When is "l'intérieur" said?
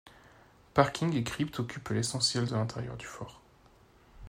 2.55-2.97